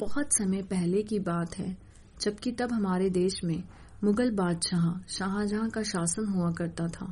बहुत 0.00 0.32
समय 0.32 0.62
पहले 0.62 1.02
की 1.02 1.18
बात 1.18 1.56
है, 1.58 1.76
जबकि 2.20 2.50
तब 2.52 2.72
हमारे 2.72 3.08
देश 3.10 3.40
में 3.44 3.62
मुगल 4.04 4.30
बादशाह 4.30 4.90
शाहजहां 5.08 5.68
का 5.70 5.82
शासन 5.82 6.26
हुआ 6.26 6.50
करता 6.52 6.86
था। 6.88 7.06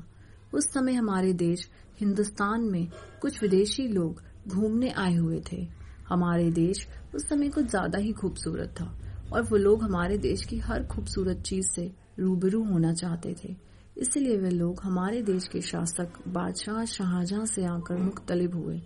उस 0.54 0.64
समय 0.72 0.92
हमारे 0.92 1.32
देश 1.32 1.68
हिंदुस्तान 2.00 2.64
में 2.64 2.86
कुछ 3.22 3.42
विदेशी 3.42 3.86
लोग 3.88 4.22
घूमने 4.48 4.90
आए 4.90 5.14
हुए 5.14 5.40
थे। 5.52 5.66
हमारे 6.08 6.50
देश 6.52 6.86
उस 7.14 7.28
समय 7.28 7.48
कुछ 7.48 7.66
ज़्यादा 7.66 7.98
ही 7.98 8.12
खूबसूरत 8.12 8.74
था, 8.81 8.92
और 9.32 9.42
वो 9.42 9.56
लोग 9.56 9.82
हमारे 9.82 10.19
देश 10.21 10.44
की 10.44 10.58
हर 10.60 10.87
खूबसूरत 10.87 11.42
चीज़ 11.42 11.71
से 11.71 11.90
रूबरू 12.19 12.62
होना 12.64 12.92
चाहते 12.94 13.35
थे। 13.44 13.56
इसलिए 13.96 14.37
वे 14.37 14.51
लोग 14.51 14.80
हमारे 14.82 15.22
देश 15.22 15.48
के 15.48 15.60
शासक 15.62 16.23
बादशाह 16.28 16.84
शाहजहां 16.87 17.46
से 17.46 17.64
आकर 17.66 17.96
मुख्तलिब 17.98 18.55
हुए। 18.55 18.80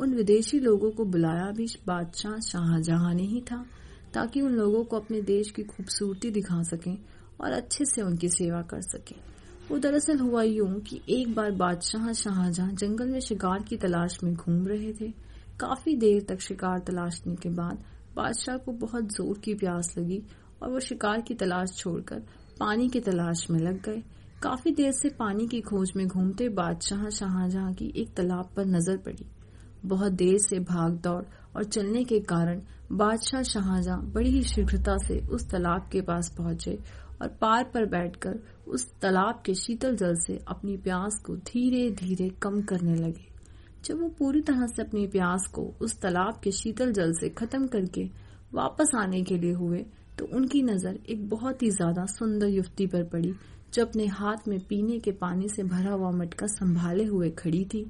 उन 0.00 0.14
विदेशी 0.14 0.58
लोगों 0.60 0.90
को 0.90 1.04
बुलाया 1.06 1.50
भी 1.50 1.66
बादशाह 1.86 2.38
शाहजहां 2.40 3.14
ने 3.14 3.22
ही 3.22 3.40
था, 3.40 3.64
ताकि 4.14 4.40
उन 4.40 4.54
लोगों 4.54 4.84
को 4.84 4.96
अपने 4.96 5.20
देश 5.22 5.50
की 5.50 5.62
खूबसूरती 5.62 6.30
दिखा 6.30 6.62
सकें 6.62 6.96
और 7.40 7.52
अच्छे 7.52 7.84
से 7.84 8.02
उनकी 8.02 8.28
सेवा 8.28 8.60
कर 8.62 8.80
सकें। 8.82 9.16
वो 9.70 9.78
दरअसल 9.78 10.18
हुआ 10.18 10.42
यूँ 10.42 10.80
कि 10.80 11.00
एक 11.08 11.34
बार 11.34 11.50
बादशाह 11.56 12.12
शाहजहां 12.12 12.74
जंगल 12.74 13.08
में 13.08 13.20
शिकार 13.20 13.62
की 13.62 13.76
तलाश 13.76 14.18
में 14.24 14.34
घूम 14.34 14.66
रहे 14.66 14.92
थे। 14.92 15.08
काफ़ी 15.60 15.94
देर 15.96 16.24
तक 16.28 16.40
शिकार 16.40 16.78
तलाशने 16.78 17.34
के 17.36 17.48
बाद 17.50 17.84
बादशाह 18.16 18.56
को 18.56 18.72
बहुत 18.78 19.12
ज़ोर 19.12 19.38
की 19.38 19.54
प्यास 19.54 19.94
लगी 19.98 20.22
और 20.62 20.70
वो 20.70 20.80
शिकार 20.80 21.20
की 21.20 21.34
तलाश 21.34 21.76
छोड़कर 21.76 22.22
पानी 22.60 22.88
की 22.88 23.00
तलाश 23.00 23.46
में 23.50 23.58
लग 23.60 23.82
गए। 23.82 24.02
काफ़ी 24.42 24.70
देर 24.70 24.92
से 24.92 25.08
पानी 25.18 25.46
की 25.48 25.60
खोज 25.60 25.92
में 25.96 26.06
घूमते 26.06 26.48
बादशाह 26.56 27.08
शाहजहां 27.10 27.72
की 27.74 27.92
एक 27.96 28.14
तालाब 28.14 28.50
पर 28.56 28.66
नज़र 28.66 28.96
पड़ी। 28.96 29.26
बहुत 29.84 30.12
देर 30.12 30.38
से 30.38 30.58
भाग 30.60 31.00
दौड़ 31.04 31.22
और 31.56 31.64
चलने 31.64 32.04
के 32.04 32.18
कारण 32.20 32.60
बादशाह 32.92 33.42
शाहजहां 33.42 34.10
बड़ी 34.12 34.30
ही 34.30 34.42
शीघ्रता 34.44 34.96
से 34.98 35.18
उस 35.32 35.48
तालाब 35.50 35.88
के 35.92 36.00
पास 36.00 36.34
पहुँचे 36.38 36.78
और 37.22 37.28
पार 37.40 37.64
पर 37.64 37.84
बैठकर 37.86 38.38
उस 38.66 38.86
तालाब 39.02 39.42
के 39.46 39.54
शीतल 39.54 39.96
जल 39.96 40.14
से 40.16 40.38
अपनी 40.48 40.76
प्यास 40.76 41.20
को 41.26 41.36
धीरे 41.36 41.90
धीरे 41.90 42.28
कम 42.42 42.60
करने 42.62 42.94
लगे। 42.94 43.28
जब 43.84 44.00
वो 44.00 44.08
पूरी 44.18 44.40
तरह 44.40 44.66
से 44.66 44.82
अपनी 44.82 45.06
प्यास 45.06 45.46
को 45.46 45.62
उस 45.80 46.00
तालाब 46.00 46.40
के 46.44 46.50
शीतल 46.52 46.92
जल 46.92 47.12
से 47.12 47.28
खत्म 47.28 47.66
करके 47.66 48.08
वापस 48.54 48.90
आने 48.94 49.22
के 49.22 49.38
लिए 49.38 49.52
हुए 49.52 49.84
तो 50.18 50.28
उनकी 50.36 50.62
नज़र 50.62 50.98
एक 51.08 51.28
बहुत 51.28 51.62
ही 51.62 51.70
ज़्यादा 51.70 52.04
सुंदर 52.06 52.46
युवती 52.46 52.86
पर 52.86 53.04
पड़ी, 53.04 53.32
जो 53.74 53.84
अपने 53.84 54.06
हाथ 54.08 54.48
में 54.48 54.58
पीने 54.60 54.98
के 54.98 55.12
पानी 55.12 55.48
से 55.48 55.62
भरा 55.64 55.92
हुआ 55.92 56.10
मटका 56.10 56.46
संभाले 56.46 57.04
हुए 57.04 57.30
खड़ी 57.30 57.64
थी। 57.64 57.84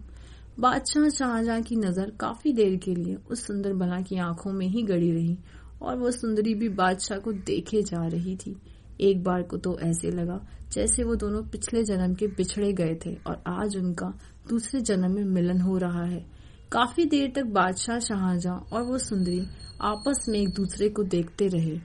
बादशाह 0.59 1.09
शाहजहां 1.09 1.63
की 1.63 1.77
नज़र 1.77 2.11
काफ़ी 2.21 2.53
देर 2.53 2.77
के 2.77 2.95
लिए 2.95 3.15
उस 3.31 3.47
सुंदर 3.47 3.73
बला 3.73 4.01
की 4.01 4.17
आँखों 4.19 4.53
में 4.53 4.67
ही 4.67 4.83
गड़ी 4.83 5.11
रही 5.13 5.39
और 5.83 5.97
वो 5.97 6.11
सुंदरी 6.11 6.55
भी 6.55 6.69
बादशाह 6.69 7.19
को 7.19 7.33
देखे 7.33 7.83
जा 7.83 8.07
रही 8.07 8.37
थी। 8.37 8.57
एक 9.01 9.23
बार 9.25 9.43
को 9.43 9.57
तो 9.57 9.79
ऐसे 9.81 10.11
लगा 10.11 10.41
जैसे 10.73 11.05
वो 11.05 11.15
दोनों 11.15 11.43
पिछले 11.43 11.83
जन्म 11.85 12.15
के 12.15 12.27
बिछड़े 12.29 12.73
गए 12.73 12.95
थे 12.97 13.15
और 13.27 13.43
आज 13.49 13.77
उनका 13.77 14.13
दूसरे 14.49 14.81
जन्म 14.81 15.15
में 15.15 15.25
मिलन 15.25 15.61
हो 15.61 15.77
रहा 15.79 16.05
है। 16.05 16.25
काफ़ी 16.73 17.05
देर 17.07 17.33
तक 17.37 17.45
बादशाह 17.53 17.99
शाहजहां 18.01 18.59
और 18.73 18.83
वो 18.83 18.99
सुंदरी 18.99 19.41
आपस 19.83 20.25
में 20.29 20.39
एक 20.41 20.55
दूसरे 20.55 20.89
को 20.89 21.03
देखते 21.09 21.49
रहे। 21.49 21.77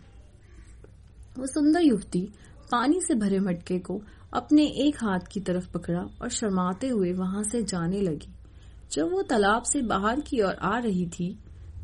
वो 1.39 1.45
सुंदर 1.45 1.81
युवती 1.81 2.27
पानी 2.72 3.02
से 3.02 3.16
भरे 3.16 3.39
मटके 3.39 3.79
को 3.79 4.02
अपने 4.33 4.66
एक 4.88 5.03
हाथ 5.03 5.27
की 5.31 5.39
तरफ़ 5.39 5.72
पकड़ा 5.73 6.07
और 6.22 6.29
शर्माते 6.29 6.88
हुए 6.88 7.11
वहाँ 7.13 7.44
से 7.44 7.61
जाने 7.63 8.02
लगी। 8.02 8.34
जब 8.91 9.11
वो 9.11 9.22
तालाब 9.22 9.64
से 9.64 9.81
बाहर 9.83 10.19
की 10.19 10.41
ओर 10.41 10.53
आ 10.53 10.78
रही 10.80 11.05
थी 11.09 11.36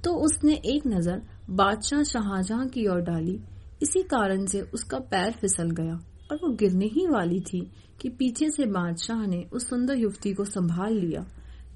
तो 0.04 0.14
उसने 0.18 0.54
एक 0.66 0.88
नज़र 0.88 1.22
बादशाह 1.50 2.04
शाहजहां 2.04 2.68
की 2.68 2.86
ओर 2.88 3.02
डाली। 3.02 3.40
इसी 3.82 4.02
कारण 4.04 4.46
से 4.46 4.62
उसका 4.74 5.00
पैर 5.12 5.32
फिसल 5.32 5.72
गया 5.72 6.00
और 6.32 6.40
वो 6.44 6.50
गिरने 6.56 6.86
ही 6.86 7.06
वाली 7.08 7.40
थी 7.44 7.62
कि 8.02 8.10
पीछे 8.10 8.50
से 8.50 8.66
बादशाह 8.66 9.26
ने 9.26 9.44
उस 9.54 9.70
सुंदर 9.70 9.98
युवती 9.98 10.34
को 10.34 10.45
संभाल 10.45 10.94
लिया। 10.94 11.26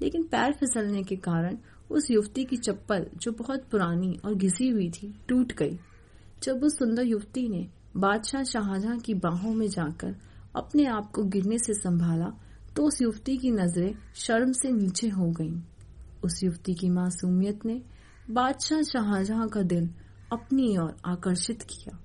लेकिन 0.02 0.22
पैर 0.22 0.52
फिसलने 0.52 1.02
के 1.02 1.16
कारण 1.16 1.56
उस 1.90 2.10
युवती 2.10 2.44
की 2.44 2.56
चप्पल, 2.56 3.06
जो 3.16 3.32
बहुत 3.32 3.64
पुरानी 3.70 4.16
और 4.24 4.34
घिसी 4.34 4.68
हुई 4.68 4.88
थी, 4.90 5.12
टूट 5.28 5.52
गई। 5.52 5.78
जब 6.42 6.64
उस 6.64 6.78
सुंदर 6.78 7.02
युवती 7.02 7.48
ने 7.48 7.66
बादशाह 7.96 8.42
शाहजहां 8.44 8.98
की 8.98 9.14
बाहों 9.16 9.54
में 9.54 9.68
जाकर 9.68 10.14
अपने 10.56 10.84
आप 10.86 11.10
को 11.10 11.24
गिरने 11.26 11.58
से 11.58 11.74
संभाला 11.74 12.32
तो 12.76 12.82
उस 12.82 13.00
युवती 13.02 13.36
की 13.36 13.50
नज़रें 13.50 13.94
शर्म 14.16 14.52
से 14.52 14.70
नीचे 14.72 15.08
हो 15.08 15.30
गईं। 15.30 15.60
उस 16.24 16.42
युवती 16.44 16.74
की 16.74 16.88
मासूमियत 16.90 17.64
ने 17.66 17.80
बादशाह 18.30 18.82
शाहजहां 18.82 19.48
का 19.48 19.62
दिल 19.62 19.88
अपनी 20.32 20.76
ओर 20.78 20.96
आकर्षित 21.04 21.62
किया 21.62 21.98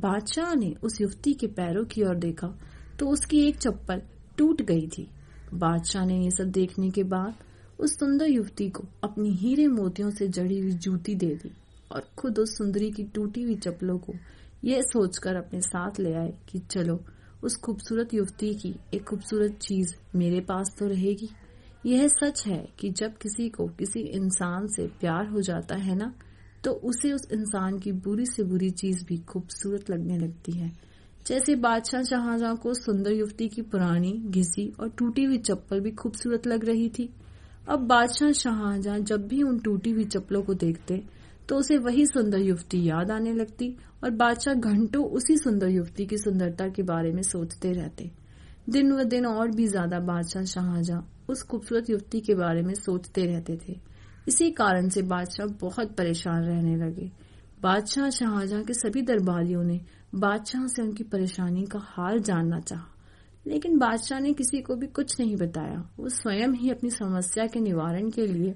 बादशाह 0.00 0.54
ने 0.54 0.74
उस 0.82 1.00
युवती 1.00 1.32
के 1.34 1.46
पैरों 1.46 1.84
की 1.84 2.02
ओर 2.02 2.14
देखा 2.18 2.54
तो 2.98 3.08
उसकी 3.08 3.40
एक 3.48 3.56
चप्पल 3.56 4.02
टूट 4.38 4.62
गई 4.62 4.86
थी 4.88 5.08
बादशाह 5.54 6.04
ने 6.06 6.18
ये 6.22 6.30
सब 6.30 6.50
देखने 6.50 6.90
के 6.90 7.02
बाद 7.02 7.44
उस 7.80 7.98
सुंदर 7.98 8.26
युवती 8.26 8.68
को 8.70 8.84
अपनी 9.04 9.30
हीरे 9.34 9.66
मोतियों 9.68 10.10
से 10.10 10.28
जड़ी 10.28 10.58
हुई 10.58 10.72
जूती 10.72 11.14
दे 11.14 11.34
दी 11.34 11.52
और 11.92 12.08
खुद 12.18 12.38
उस 12.38 12.56
सुंदरी 12.58 12.90
की 12.90 13.04
टूटी 13.04 13.42
हुई 13.42 13.54
चप्पलों 13.56 13.98
को 13.98 14.14
यह 14.64 14.80
सोचकर 14.82 15.36
अपने 15.36 15.60
साथ 15.60 16.00
ले 16.00 16.12
आए 16.14 16.32
कि 16.48 16.58
चलो 16.58 17.00
उस 17.42 17.56
खूबसूरत 17.56 18.14
युवती 18.14 18.54
की 18.54 18.74
एक 18.94 19.04
खूबसूरत 19.04 19.58
चीज़ 19.62 19.94
मेरे 20.16 20.40
पास 20.40 20.74
तो 20.78 20.86
रहेगी। 20.86 21.28
यह 21.86 22.06
सच 22.08 22.46
है 22.46 22.66
कि 22.78 22.90
जब 22.90 23.16
किसी 23.16 23.48
को 23.48 23.66
किसी 23.68 24.00
इंसान 24.00 24.66
से 24.66 24.86
प्यार 25.00 25.26
हो 25.26 25.40
जाता 25.40 25.76
है 25.76 25.94
ना 25.94 26.12
तो 26.64 26.72
उसे 26.84 27.12
उस 27.12 27.28
इंसान 27.32 27.78
की 27.78 27.92
बुरी 27.92 28.26
से 28.26 28.42
बुरी 28.42 28.70
चीज़ 28.70 29.04
भी 29.04 29.16
खूबसूरत 29.18 29.90
लगने 29.90 30.18
लगती 30.18 30.52
है। 30.52 30.70
जैसे 31.26 31.54
बादशाह 31.56 32.02
शाहजहां 32.02 32.56
को 32.56 32.72
सुंदर 32.74 33.12
युवती 33.12 33.48
की 33.48 33.62
पुरानी, 33.62 34.12
घिसी 34.26 34.68
और 34.80 34.88
टूटी 34.88 35.24
हुई 35.24 35.38
चप्पल 35.38 35.80
भी 35.80 35.90
खूबसूरत 35.90 36.46
लग 36.46 36.64
रही 36.64 36.88
थी। 36.88 37.08
अब 37.68 37.86
बादशाह 37.86 38.32
शाहजहां 38.32 39.02
जब 39.04 39.26
भी 39.28 39.42
उन 39.42 39.58
टूटी 39.58 39.90
हुई 39.90 40.04
चप्पलों 40.04 40.42
को 40.42 40.54
देखते 40.54 41.02
तो 41.48 41.56
उसे 41.56 41.76
वही 41.78 42.06
सुंदर 42.06 42.38
युवती 42.38 42.82
याद 42.84 43.10
आने 43.10 43.32
लगती 43.32 43.76
और 44.04 44.10
बादशाह 44.12 44.54
घंटों 44.54 45.04
उसी 45.10 45.36
सुंदर 45.36 45.68
युवती 45.68 46.06
की 46.06 46.16
सुंदरता 46.18 46.68
के 46.68 46.82
बारे 46.82 47.12
में 47.12 47.22
सोचते 47.22 47.72
रहते। 47.72 48.10
दिन 48.70 48.92
व 48.92 49.02
दिन 49.04 49.26
और 49.26 49.50
भी 49.50 49.66
ज़्यादा 49.68 50.00
बादशाह 50.02 50.44
शाहजहां 50.44 51.02
उस 51.28 51.42
खूबसूरत 51.42 51.90
युवती 51.90 52.20
के 52.20 52.34
बारे 52.34 52.62
में 52.62 52.74
सोचते 52.74 53.26
रहते 53.26 53.56
थे। 53.58 53.76
इसी 54.28 54.50
कारण 54.52 54.88
से 54.88 55.02
बादशाह 55.04 55.46
बहुत 55.60 55.94
परेशान 55.96 56.42
रहने 56.42 56.76
लगे। 56.76 57.10
बादशाह 57.62 58.10
शाहजहां 58.10 58.64
के 58.64 58.74
सभी 58.74 59.02
दरबारियों 59.02 59.62
ने 59.64 59.80
बादशाह 60.14 60.66
से 60.66 60.82
उनकी 60.82 61.04
परेशानी 61.04 61.64
का 61.66 61.78
हाल 61.84 62.18
जानना 62.20 62.60
चाहा। 62.60 62.86
लेकिन 63.46 63.78
बादशाह 63.78 64.20
ने 64.20 64.32
किसी 64.32 64.60
को 64.60 64.74
भी 64.74 64.86
कुछ 64.88 65.18
नहीं 65.20 65.36
बताया। 65.36 65.78
वो 65.98 66.08
स्वयं 66.08 66.52
ही 66.52 66.70
अपनी 66.70 66.90
समस्या 66.90 67.46
के 67.46 67.60
निवारण 67.60 68.10
के 68.10 68.26
लिए 68.26 68.54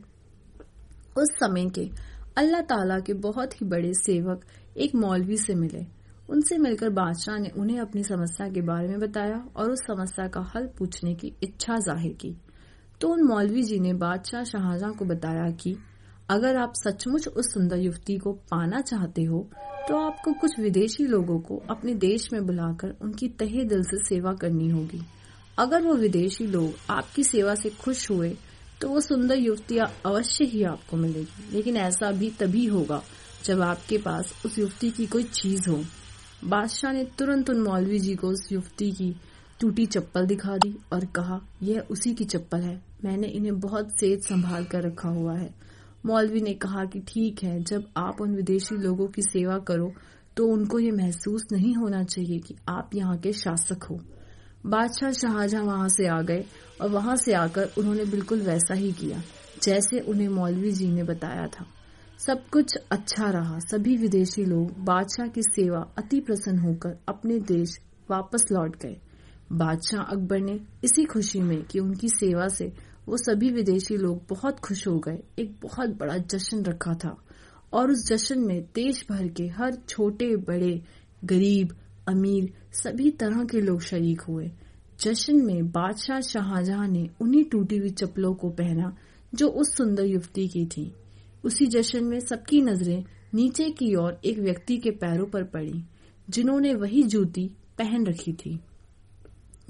उस 1.16 1.30
समय 1.34 1.68
के 1.68 1.88
अल्लाह 2.36 2.60
ताला 2.62 2.98
के 3.00 3.14
बहुत 3.20 3.52
ही 3.52 3.66
बड़े 3.68 3.92
सेवक 3.94 4.44
एक 4.76 4.94
मौलवी 4.96 5.36
से 5.36 5.54
मिले। 5.54 5.84
उनसे 6.28 6.58
मिलकर 6.58 6.90
बादशाह 6.90 7.38
ने 7.38 7.48
उन्हें 7.58 7.78
अपनी 7.80 8.02
समस्या 8.04 8.48
के 8.48 8.60
बारे 8.62 8.88
में 8.88 8.98
बताया 9.00 9.44
और 9.56 9.70
उस 9.70 9.80
समस्या 9.86 10.26
का 10.28 10.40
हल 10.54 10.66
पूछने 10.78 11.14
की 11.14 11.32
इच्छा 11.42 11.76
ज़ाहिर 11.78 12.12
की। 12.20 12.34
तो 13.00 13.08
उन 13.08 13.22
मौलवी 13.22 13.62
जी 13.62 13.78
ने 13.80 13.92
बादशाह 13.96 14.44
शाहजहां 14.44 14.92
को 14.92 15.04
बताया 15.04 15.50
कि, 15.52 15.76
अगर 16.30 16.56
आप 16.56 16.72
सचमुच 16.76 17.26
उस 17.28 17.52
सुंदर 17.54 17.78
युवती 17.78 18.16
को 18.18 18.32
पाना 18.50 18.80
चाहते 18.82 19.22
हो 19.24 19.48
तो 19.88 19.96
आपको 19.98 20.32
कुछ 20.32 20.58
विदेशी 20.60 21.06
लोगों 21.06 21.38
को 21.40 21.56
अपने 21.70 21.94
देश 22.00 22.28
में 22.32 22.44
बुलाकर 22.46 22.94
उनकी 23.02 23.28
तहे 23.38 23.64
दिल 23.64 23.82
से 23.82 23.96
सेवा 24.04 24.32
करनी 24.32 24.68
होगी। 24.68 25.00
अगर 25.58 25.82
वो 25.82 25.94
विदेशी 25.96 26.46
लोग 26.46 26.74
आपकी 26.90 27.24
सेवा 27.24 27.54
से 27.54 27.70
खुश 27.80 28.10
हुए 28.10 28.30
तो 28.80 28.88
वो 28.88 29.00
सुंदर 29.00 29.38
युवतियाँ 29.38 29.86
अवश्य 30.06 30.44
ही 30.44 30.62
आपको 30.62 30.96
मिलेगी। 30.96 31.52
लेकिन 31.52 31.76
ऐसा 31.76 32.10
भी 32.10 32.30
तभी 32.30 32.64
होगा 32.66 33.02
जब 33.44 33.60
आपके 33.60 33.98
पास 33.98 34.32
उस 34.46 34.58
युवती 34.58 34.90
की 34.90 35.06
कोई 35.06 35.22
चीज़ 35.22 35.68
हो। 35.70 35.82
बादशाह 36.44 36.92
ने 36.92 37.04
तुरंत 37.18 37.50
उन 37.50 37.60
मौलवी 37.60 37.98
जी 37.98 38.14
को 38.14 38.28
उस 38.28 38.48
युवती 38.52 38.90
की 38.92 39.14
टूटी 39.60 39.86
चप्पल 39.86 40.26
दिखा 40.26 40.56
दी 40.56 40.74
और 40.92 41.04
कहा, 41.06 41.40
यह 41.62 41.84
उसी 41.90 42.14
की 42.14 42.24
चप्पल 42.24 42.60
है। 42.60 42.80
मैंने 43.04 43.26
इन्हें 43.26 43.58
बहुत 43.60 43.90
सेज 44.00 44.22
संभाल 44.22 44.64
कर 44.64 44.82
रखा 44.82 45.08
हुआ 45.08 45.36
है। 45.36 45.54
मौलवी 46.06 46.40
ने 46.40 46.54
कहा 46.54 46.84
कि 46.84 47.00
ठीक 47.00 47.42
है, 47.42 47.62
जब 47.62 47.88
आप 47.96 48.20
उन 48.20 48.34
विदेशी 48.34 48.76
लोगों 48.76 49.06
की 49.06 49.22
सेवा 49.22 49.58
करो 49.58 49.92
तो 50.36 50.46
उनको 50.46 50.78
ये 50.78 50.90
महसूस 50.90 51.46
नहीं 51.52 51.74
होना 51.74 52.02
चाहिए 52.04 52.38
कि 52.38 52.54
आप 52.68 52.90
यहाँ 52.94 53.16
के 53.18 53.32
शासक 53.32 53.82
हो। 53.82 54.00
बादशाह 54.64 55.10
शाहजहां 55.12 55.64
वहाँ 55.66 55.88
से 55.88 56.06
आ 56.06 56.20
गए 56.22 56.44
और 56.80 56.88
वहाँ 56.90 57.16
से 57.16 57.32
आकर 57.32 57.70
उन्होंने 57.78 58.04
बिल्कुल 58.04 58.40
वैसा 58.40 58.74
ही 58.74 58.92
किया, 58.92 59.22
जैसे 59.62 60.00
उन्हें 60.00 60.28
मौलवी 60.28 60.72
जी 60.72 60.88
ने 60.88 61.02
बताया 61.02 61.46
था। 61.48 61.66
सब 62.18 62.48
कुछ 62.48 62.74
अच्छा 62.90 63.30
रहा। 63.30 63.58
सभी 63.60 63.96
विदेशी 63.96 64.44
लोग 64.44 64.78
बादशाह 64.84 65.26
की 65.26 65.42
सेवा 65.42 65.80
अति 65.98 66.20
प्रसन्न 66.20 66.58
होकर 66.58 66.96
अपने 67.08 67.38
देश 67.38 67.78
वापस 68.10 68.44
लौट 68.52 68.76
गए। 68.76 68.96
बादशाह 69.52 70.02
अकबर 70.02 70.40
ने 70.40 70.58
इसी 70.84 71.04
खुशी 71.04 71.40
में 71.40 71.62
कि 71.62 71.78
उनकी 71.78 72.08
सेवा 72.08 72.48
से 72.48 72.72
वो 73.08 73.16
सभी 73.16 73.50
विदेशी 73.50 73.96
लोग 73.96 74.22
बहुत 74.30 74.60
खुश 74.60 74.86
हो 74.86 74.98
गए। 74.98 75.18
एक 75.38 75.56
बहुत 75.62 75.96
बड़ा 75.98 76.16
जश्न 76.16 76.62
रखा 76.64 76.94
था 76.94 77.16
और 77.72 77.90
उस 77.90 78.06
जश्न 78.08 78.38
में 78.38 78.60
देश 78.74 79.04
भर 79.10 79.28
के 79.28 79.46
हर 79.48 79.74
छोटे, 79.88 80.36
बड़े, 80.36 80.82
गरीब 81.24 81.74
अमीर 82.10 82.52
सभी 82.72 83.10
तरह 83.10 83.44
के 83.44 83.60
लोग 83.60 83.80
शरीक 83.80 84.20
हुए। 84.20 84.50
जश्न 85.00 85.44
में 85.46 85.68
बादशाह 85.68 86.20
शाहजहां 86.20 86.88
ने 86.88 87.08
उन्हीं 87.20 87.44
टूटी 87.44 87.76
हुई 87.76 87.90
चप्पलों 87.90 88.34
को 88.34 88.50
पहना 88.50 88.96
जो 89.34 89.48
उस 89.48 89.76
सुंदर 89.76 90.04
युवती 90.04 90.48
की 90.48 90.66
थी। 90.66 90.92
उसी 91.44 91.66
जश्न 91.66 92.04
में 92.04 92.20
सबकी 92.20 92.60
नज़रें 92.62 93.04
नीचे 93.34 93.70
की 93.70 93.94
ओर 93.94 94.20
एक 94.24 94.38
व्यक्ति 94.38 94.76
के 94.76 94.90
पैरों 94.90 95.26
पर 95.26 95.44
पड़ी, 95.44 95.84
जिन्होंने 96.30 96.74
वही 96.74 97.02
जूती 97.02 97.50
पहन 97.78 98.06
रखी 98.06 98.32
थी। 98.32 98.60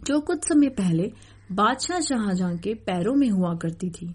जो 0.07 0.21
कुछ 0.21 0.45
समय 0.45 0.69
पहले 0.69 1.13
बादशाह 1.53 2.01
शाहजहां 2.01 2.59
के 2.59 2.75
पैरों 2.75 3.15
में 3.15 3.31
हुआ 3.31 3.55
करती 3.55 3.91
थी, 3.91 4.15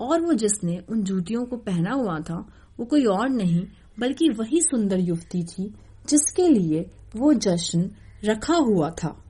और 0.00 0.20
वो 0.20 0.32
जिसने 0.32 0.78
उन 0.88 1.02
जूतियों 1.02 1.44
को 1.44 1.56
पहना 1.56 1.92
हुआ 1.92 2.18
था, 2.18 2.46
वो 2.78 2.86
कोई 2.86 3.04
और 3.04 3.28
नहीं, 3.28 3.66
बल्कि 3.98 4.28
वही 4.28 4.60
सुंदर 4.60 4.98
युवती 4.98 5.44
थी, 5.44 5.74
जिसके 6.08 6.48
लिए 6.48 6.90
वो 7.16 7.34
जश्न 7.34 7.90
रखा 8.24 8.54
हुआ 8.54 8.90
था। 8.90 9.24